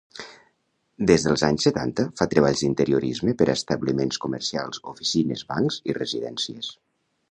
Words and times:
Des 1.11 1.25
dels 1.27 1.43
anys 1.47 1.67
setanta 1.67 2.07
fa 2.21 2.27
treballs 2.33 2.65
d'interiorisme 2.65 3.37
per 3.43 3.49
a 3.49 3.55
establiments 3.61 4.23
comercials, 4.27 4.85
oficines, 4.97 5.49
bancs 5.55 5.83
i 5.93 6.01
residències. 6.05 6.77